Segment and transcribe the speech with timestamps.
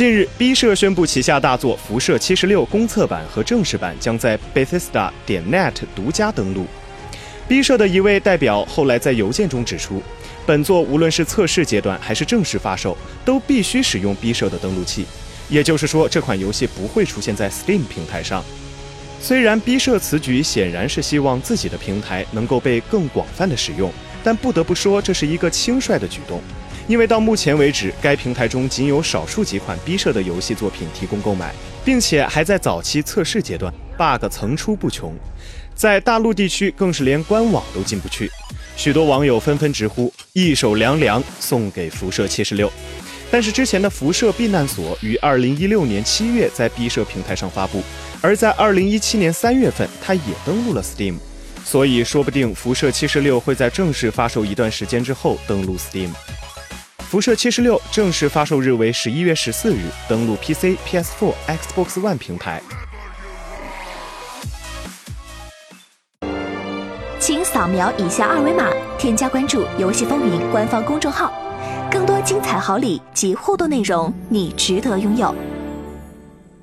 [0.00, 6.64] 近日，B 社宣布旗下大作《辐射七十六》公测版和正式版将在 Bethesda 点 net 独家登陆。
[7.46, 10.02] B 社的一位代表后来在邮件中指出，
[10.46, 15.04] 本作无论是测试阶段还是正式发售，都必须使用 B 社的登录器。
[15.50, 18.42] 也就是说，这款游戏不会出现在 Steam 平台上。
[19.20, 23.92] 虽然 B 社此举显然是希望自己的平台能够被更广泛的使用，
[24.24, 26.40] 但不得不说这是一个轻率的举动。
[26.88, 31.52] 因为到目前为止，该平台中仅有少数几款 B 社的游戏作品提供购买，
[31.84, 35.14] 并且还在早期测试阶段，bug 层出不穷，
[35.74, 38.30] 在大陆地区更是连官网都进不去。
[38.76, 42.72] 许多网友纷纷直呼“一手凉凉送给辐射七十六”。
[43.32, 47.80] 但是之前的辐射避难所于二零一六年七月在 B 社平台上发布，
[48.20, 51.14] 而在二零一七年三月份，它也登陆了 Steam，
[51.64, 56.08] 所以说不定辐射七十六会在正式发售一段时间之后登陆 Steam。
[57.10, 62.62] 辐射七十六正式发售日为十一月十四日，登陆 PC、PS4、Xbox One 平台。
[67.18, 71.32] 请扫描以下二维码，添加关注“游戏风云”官方公众号，
[71.90, 75.34] 更多精彩好礼及互动内容，你值得拥有。